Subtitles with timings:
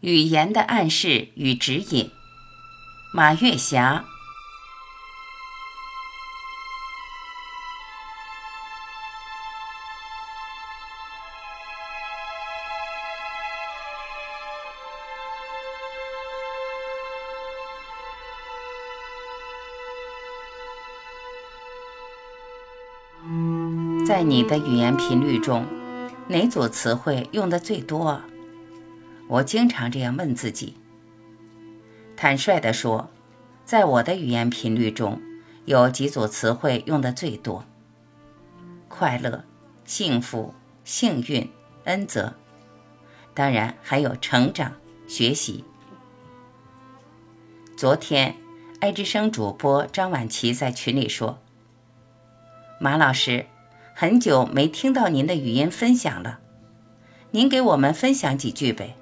[0.00, 2.10] 语言的暗示与指引，
[3.12, 4.06] 马月霞。
[24.06, 25.66] 在你的语言频率中，
[26.28, 28.22] 哪组词汇用的最多？
[29.30, 30.74] 我经常这样问自己。
[32.16, 33.08] 坦率地说，
[33.64, 35.22] 在我的语言频率中，
[35.66, 37.64] 有几组词汇用的最多：
[38.88, 39.44] 快乐、
[39.84, 40.52] 幸福、
[40.82, 41.48] 幸运、
[41.84, 42.34] 恩泽，
[43.32, 44.72] 当然还有成长、
[45.06, 45.64] 学习。
[47.76, 48.34] 昨天，
[48.80, 51.38] 爱之声主播张婉琪在群里说
[52.80, 53.46] ：“马老师，
[53.94, 56.40] 很久没听到您的语音分享了，
[57.30, 58.96] 您给我们分享几句呗。”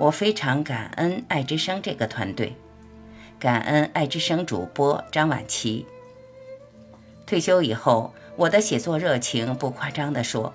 [0.00, 2.56] 我非常感恩爱之声这个团队，
[3.38, 5.84] 感恩爱之声主播张婉琪。
[7.26, 10.54] 退休以后，我的写作热情不夸张地说，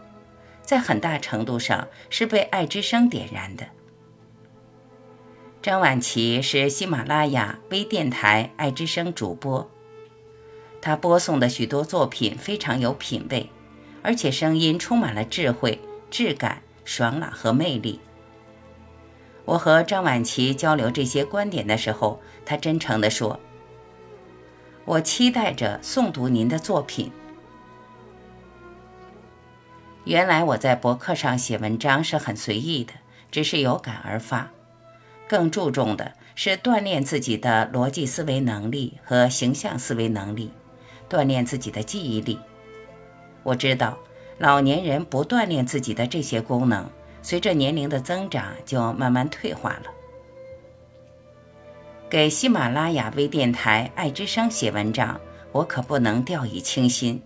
[0.64, 3.68] 在很大程度上是被爱之声点燃的。
[5.62, 9.70] 张婉琪是喜马拉雅微电台爱之声主播，
[10.82, 13.52] 她播送的许多作品非常有品味，
[14.02, 18.00] 而且声音充满了智慧、质感、爽朗和魅力。
[19.46, 23.40] 我和张晚琪交流这些观点的时候，他真诚地说
[24.86, 27.12] ：“我期待着诵读您的作品。”
[30.06, 32.94] 原来我在博客上写文章是很随意的，
[33.32, 34.50] 只是有感而发，
[35.28, 40.52] 更注重的是锻炼自己的逻辑思维能力和形象思维能力，
[41.10, 42.40] 锻炼自己的记忆力。
[43.44, 43.98] 我知道，
[44.40, 46.90] 老年人不锻炼自己的这些功能。
[47.26, 49.86] 随着年龄的增长，就慢慢退化了。
[52.08, 55.20] 给喜马拉雅微电台《爱之声》写文章，
[55.52, 57.20] 我可不能掉以轻心。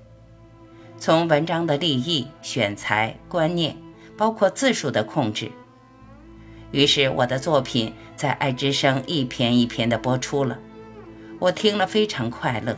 [0.97, 3.75] 从文章的立意、选材、观念，
[4.15, 5.51] 包括字数的控制，
[6.71, 10.57] 于是我的作品在《爱之声》一篇一篇的播出了。
[11.39, 12.77] 我听了非常快乐。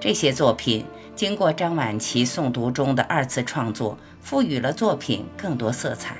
[0.00, 0.84] 这些作品
[1.20, 3.98] 经过张晚琪诵读中的二次创作。
[4.22, 6.16] 赋予了作品更多色彩。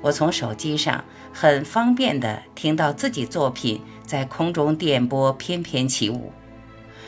[0.00, 6.32] 我从手机上很方便地听到自己作品在空中电波翩翩起舞，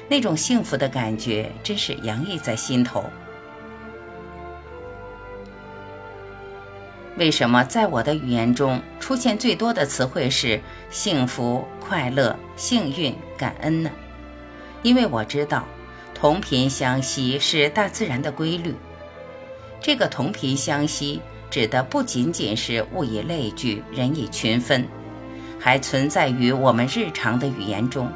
[0.08, 3.04] 那种幸福的感觉真是洋溢在心头。
[7.16, 10.60] 为什么在我的语言中出现最多的词汇是
[10.90, 13.90] 幸福、快乐、幸运、感恩呢？
[14.82, 15.64] 因为我知道，
[16.22, 18.72] 同频相吸是大自然的规律。
[19.80, 24.86] 这个同频相吸，指的不仅仅是物以类聚，人以群分，
[25.58, 28.08] 还存在于我们日常的语言中。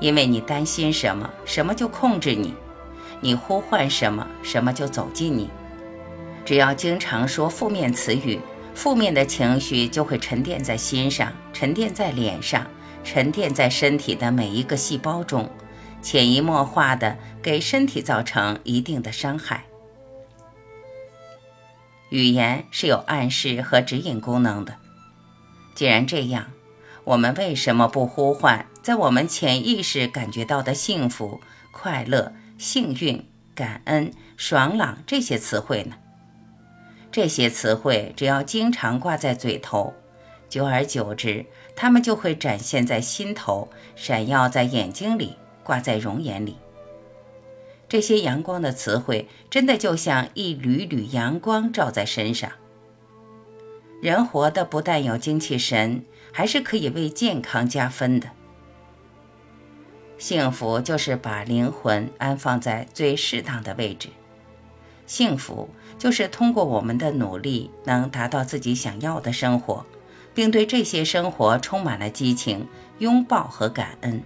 [0.00, 2.48] 因为你担心什么，什么就控制你；
[3.20, 5.48] 你呼唤什么，什么就走近你。
[6.44, 8.40] 只要经常说负面词语，
[8.74, 12.66] 负面的情绪就会沉淀在心上，沉淀在脸上，
[13.04, 15.48] 沉淀在身体的每一个细胞中，
[16.04, 19.64] 潜移默化的给身体造成一定的伤害。
[22.10, 24.76] 语言是有暗示和指引功能的。
[25.74, 26.52] 既然这样，
[27.04, 31.40] 我们为什么不呼唤在我们潜意识感觉到的幸福、
[31.72, 35.96] 快乐、幸运、感恩、爽朗这些词汇呢？
[37.10, 39.94] 这些词汇只要经常挂在嘴头，
[40.50, 46.56] 久而久之，它们就会展现在心头，闪耀在眼睛里，挂在容颜里。
[47.88, 52.50] 这些阳光的词汇，真的就像一缕缕阳光照在身上。
[54.00, 58.30] 人活的不但有精气神，还是可以为健康加分的。
[60.18, 64.08] 幸福就是把灵魂安放在最适当的位置。
[65.06, 69.84] 幸福就是通过我们的努力，能达到自己想要的生活，
[70.34, 72.66] 并对这些生活充满了激情、
[72.98, 74.22] 拥抱和感恩。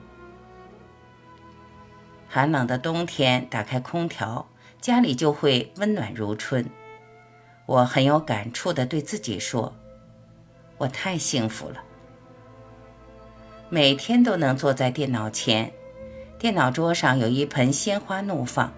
[2.28, 4.46] 寒冷的冬天，打开空调，
[4.80, 6.69] 家里就会温暖如春。
[7.64, 9.75] 我很有感触地对自己说
[10.76, 11.82] ：“我太幸福了。”
[13.70, 15.72] 每天都能坐在电脑前，
[16.38, 18.72] 电脑桌上有一盆鲜花怒放，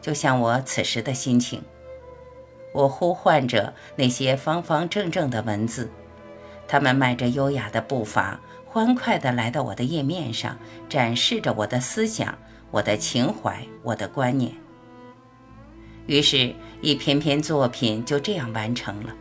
[0.00, 1.62] 就像我此时的心情。
[2.72, 5.90] 我呼唤着那些方方正正的文字，
[6.66, 10.58] 他们迈着优雅的步伐，欢快地来到我的页面上，
[10.88, 12.36] 展示着我的思想。
[12.74, 14.50] 我的情怀，我的观念。
[16.08, 19.14] 于是，一篇篇作品就这样完成了。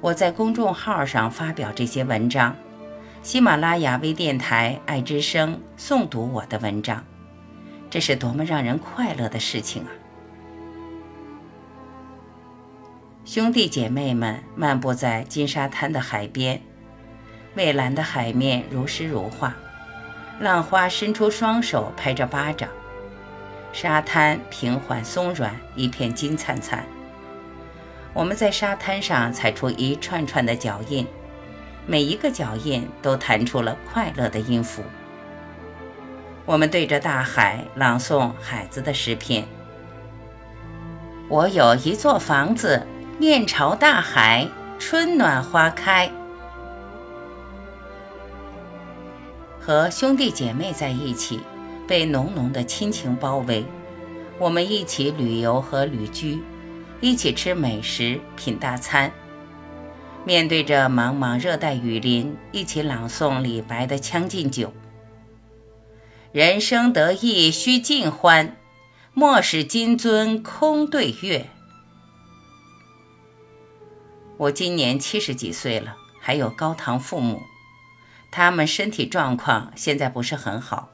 [0.00, 2.54] 我在公众号上发表这些文章，
[3.20, 7.04] 喜马拉雅微电台爱之声诵读我的文章，
[7.90, 9.90] 这是多么让人快乐的事情啊！
[13.24, 16.62] 兄弟姐妹们漫步在金沙滩的海边，
[17.56, 19.56] 蔚蓝的海面如诗如画，
[20.42, 22.68] 浪花伸出双手拍着巴掌，
[23.72, 26.84] 沙滩平缓松软，一片金灿灿。
[28.12, 31.06] 我们在沙滩上踩出一串串的脚印，
[31.86, 34.82] 每一个脚印都弹出了快乐的音符。
[36.44, 39.46] 我们对着大海朗诵海子的诗篇
[41.30, 42.84] ：“我有一座房子。”
[43.20, 44.48] 面朝大海，
[44.80, 46.10] 春暖花开。
[49.64, 51.38] 和兄弟姐妹在一起，
[51.86, 53.64] 被浓浓的亲情包围。
[54.36, 56.42] 我们一起旅游和旅居，
[57.00, 59.12] 一起吃美食、品大餐。
[60.24, 64.66] 面对着茫茫热带雨林，一起朗诵李白的《将进酒》。
[66.32, 68.56] 人生得意须尽欢，
[69.14, 71.46] 莫使金樽空对月。
[74.38, 77.40] 我今年七十几岁了，还有高堂父母，
[78.32, 80.88] 他们身体状况现在不是很好。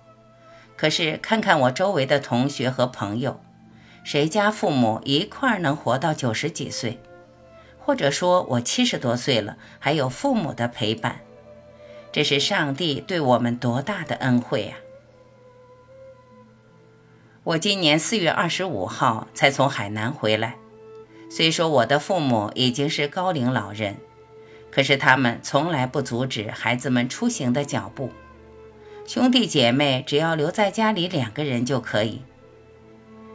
[0.77, 3.41] 可是看看我周围的同学和朋友，
[4.05, 7.01] 谁家父母一块儿能活到九十几岁？
[7.79, 11.21] 或者说我七十多岁了，还有父母的陪伴，
[12.13, 14.77] 这是上帝对我们多大的恩惠啊！
[17.45, 20.57] 我今年四月二十五号才从海南回来。
[21.31, 23.97] 虽说我的父母已经是高龄老人，
[24.71, 28.13] 可是他们从来不阻止孩子们出行的脚步。
[29.07, 32.23] 兄弟姐妹只要留在家里两个人就可以。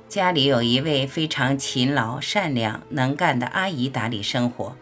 [0.07, 4.75] 家里有一位非常勤劳、善良、能干的阿姨打理生活。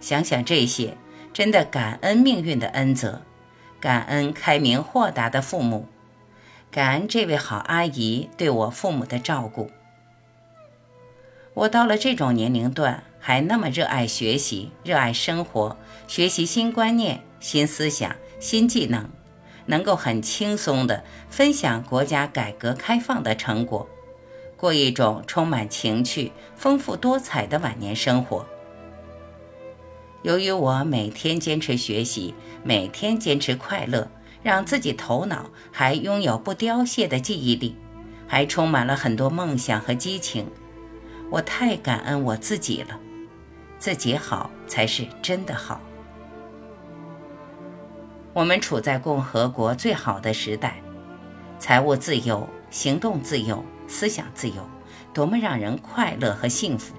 [0.00, 0.96] 想想这些，
[1.32, 3.22] 真的感恩命运的恩泽，
[3.78, 5.86] 感恩开明豁达的父母，
[6.70, 9.70] 感恩这位好阿姨对我父母的照顾。
[11.54, 15.76] 我到了这种年龄段，还那么热爱学习、热爱生活，
[16.08, 19.08] 学习新观念、新思想、新技能，
[19.66, 23.88] 能够很轻松地分享国家改革开放的成果，
[24.56, 28.44] 过一种充满情趣、丰富多彩的晚年生活。
[30.22, 32.34] 由于我每天坚持学习，
[32.64, 34.10] 每天坚持快乐，
[34.42, 37.76] 让自己头脑还拥有不凋谢的记忆力，
[38.26, 40.48] 还充满了很多梦想和激情。
[41.34, 42.96] 我太感恩我自己了，
[43.76, 45.80] 自己好才是真的好。
[48.32, 50.76] 我们处在共和国最好的时代，
[51.58, 54.64] 财务自由、行动自由、思想自由，
[55.12, 56.94] 多么让人快乐和幸福！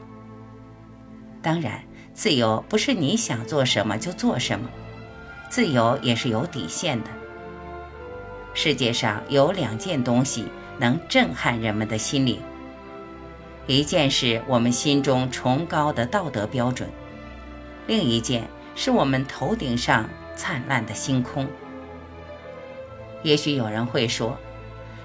[1.41, 1.81] 当然，
[2.13, 4.69] 自由不是你想做什么就做什么，
[5.49, 7.09] 自由也是有底线的。
[8.53, 12.41] 世界上有两件东西能震撼人们的心灵。
[13.67, 16.87] 一件是我们心中崇高的道德标准，
[17.87, 21.47] 另一件是我们头顶上灿烂的星空。
[23.23, 24.37] 也许有人会说：“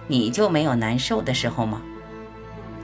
[0.06, 1.80] 你就没有难受的时候吗？”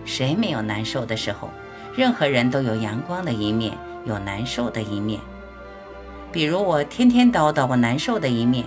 [0.06, 1.50] 谁没有难受的时候？
[1.94, 5.21] 任何人都有阳光的一面，有难受的一面。
[6.30, 8.64] 比如我天天叨叨我难受的一面，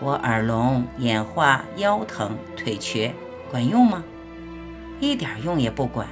[0.00, 3.14] 我耳聋、眼花、腰疼、腿瘸，
[3.50, 4.02] 管用吗？
[5.00, 6.06] 一点用也不管。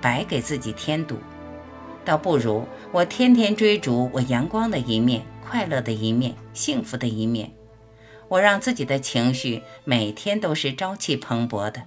[0.00, 1.18] 白给自己添堵，
[2.04, 7.52] 倒不如我天天追逐我阳光的一面、快乐的一面、幸福的一面。
[8.28, 11.82] 我让自己的情绪每天都是朝气蓬勃的。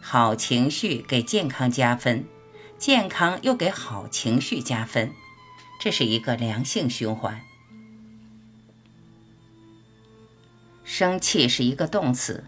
[0.00, 2.24] 好情绪给健康加分，
[2.78, 5.10] 健康又给好情绪加分，
[5.80, 7.40] 这是一个良性循环。
[10.84, 12.44] 生气是一个动词，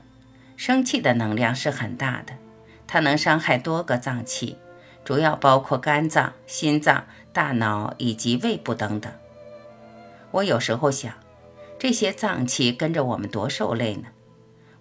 [0.56, 2.34] 生气的能量是很大的。
[2.86, 4.56] 它能伤害多个脏器，
[5.04, 9.12] 主要包括肝脏、心脏、大脑以及胃部等等。
[10.30, 11.12] 我有时候想，
[11.78, 14.08] 这些脏器跟着我们多受累呢。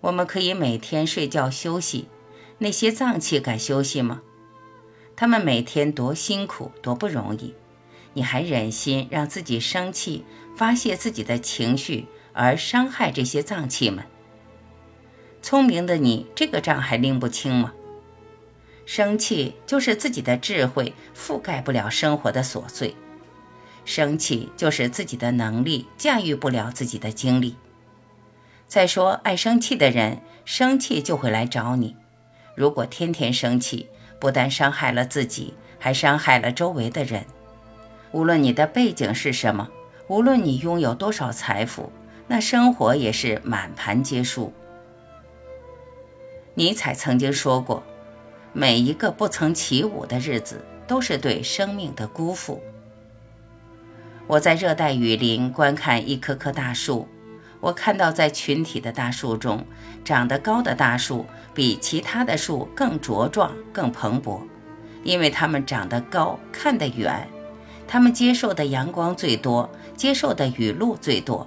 [0.01, 2.07] 我们可以每天睡觉休息，
[2.59, 4.21] 那些脏器敢休息吗？
[5.15, 7.55] 他们每天多辛苦，多不容易，
[8.13, 14.05] 你还忍心让自己生气，发泄自己的情绪，而伤害这些脏器们？
[15.41, 17.73] 聪明的你，这个账还拎不清吗？
[18.85, 22.95] 生气就是自己的智慧覆盖不了生活的琐碎，
[23.83, 27.55] 生气就是自己的能力驾驭不了自己的精力。
[28.67, 31.95] 再说，爱生气的人生气就会来找你，
[32.55, 33.87] 如果天天生气，
[34.19, 37.25] 不但伤害了自己，还伤害了周围的人。
[38.11, 39.69] 无论你的背景是什么，
[40.07, 41.91] 无论你拥有多少财富，
[42.27, 44.53] 那生活也是满盘皆输。
[46.53, 47.83] 尼采曾经说过
[48.57, 52.63] ：“每一个不曾起舞的日子，都是对生命的辜负。”
[54.27, 57.05] 我在热带雨林观看一棵棵大树，
[57.59, 59.65] 我看到在群体的大树中，
[60.05, 64.39] 长得高的大树比其他的树更茁壮、更蓬勃，
[65.03, 67.27] 因为它们长得高，看得远，
[67.85, 71.45] 它们接受的阳光最多，接受的雨露最多，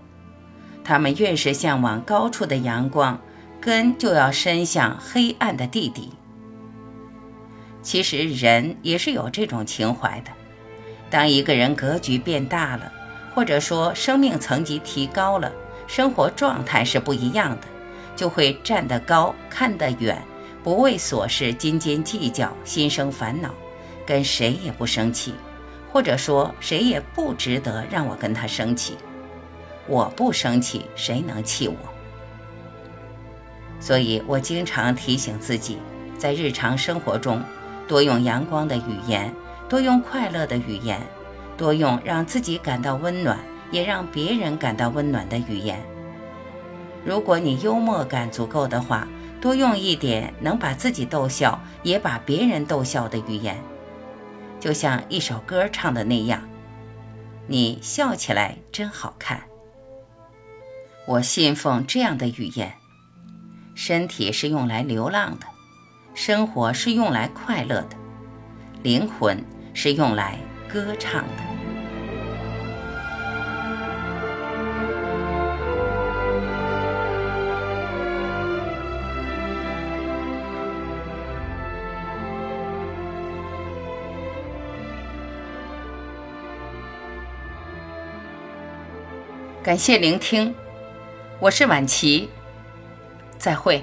[0.85, 3.19] 它们越是向往高处的阳光。
[3.61, 6.12] 根就要伸向黑暗的地底。
[7.88, 10.30] 其实人也是有这种情怀的。
[11.09, 12.92] 当一个人格局变大了，
[13.35, 15.50] 或者说生命层级提高了，
[15.87, 17.66] 生活状态是不一样的，
[18.14, 20.23] 就会站得高，看得远，
[20.62, 23.54] 不为琐事斤斤计较，心生烦恼，
[24.07, 25.33] 跟谁也不生气，
[25.90, 28.99] 或者说谁也不值得让我跟他生气。
[29.87, 31.76] 我不生气，谁能气我？
[33.80, 35.78] 所以我经常提醒自己，
[36.18, 37.42] 在日常生活中
[37.88, 39.35] 多用阳光的语言，
[39.68, 41.00] 多用快乐的语言，
[41.57, 43.38] 多用让自己感到温暖，
[43.71, 45.83] 也让别人感到温暖的语言。
[47.04, 49.09] 如果你幽默感足够的话，
[49.40, 53.57] 多用一点能把自己逗笑，也把别人逗笑的语言，
[54.61, 56.42] 就像一首歌唱的那样
[57.49, 59.40] ：“你笑起来真好看。”
[61.07, 62.75] 我信奉这样的语言。
[63.75, 65.47] 身体是用来流浪的，
[66.20, 67.96] 生活是用来快乐的，
[68.82, 69.40] 灵魂
[69.72, 70.37] 是用来
[70.68, 71.44] 歌唱的。
[89.62, 90.52] 感谢聆听，
[91.38, 92.28] 我是晚琪。
[93.38, 93.80] 再会。